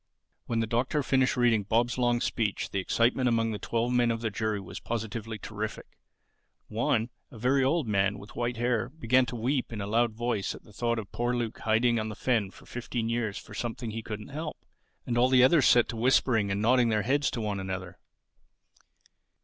When 0.47 0.61
the 0.61 0.65
Doctor 0.65 1.03
finished 1.03 1.37
reading 1.37 1.61
Bob's 1.61 1.95
long 1.99 2.21
speech 2.21 2.71
the 2.71 2.79
excitement 2.79 3.29
among 3.29 3.51
the 3.51 3.59
twelve 3.59 3.93
men 3.93 4.09
of 4.09 4.21
the 4.21 4.31
jury 4.31 4.59
was 4.59 4.79
positively 4.79 5.37
terrific. 5.37 5.95
One, 6.69 7.11
a 7.29 7.37
very 7.37 7.63
old 7.63 7.87
man 7.87 8.17
with 8.17 8.35
white 8.35 8.57
hair, 8.57 8.89
began 8.89 9.27
to 9.27 9.35
weep 9.35 9.71
in 9.71 9.79
a 9.79 9.85
loud 9.85 10.13
voice 10.13 10.55
at 10.55 10.63
the 10.63 10.73
thought 10.73 10.97
of 10.97 11.11
poor 11.11 11.35
Luke 11.35 11.59
hiding 11.59 11.99
on 11.99 12.09
the 12.09 12.15
fen 12.15 12.49
for 12.49 12.65
fifteen 12.65 13.09
years 13.09 13.37
for 13.37 13.53
something 13.53 13.91
he 13.91 14.01
couldn't 14.01 14.29
help. 14.29 14.57
And 15.05 15.19
all 15.19 15.29
the 15.29 15.43
others 15.43 15.67
set 15.67 15.87
to 15.89 15.95
whispering 15.95 16.49
and 16.49 16.63
nodding 16.63 16.89
their 16.89 17.03
heads 17.03 17.29
to 17.29 17.41
one 17.41 17.59
another. 17.59 17.99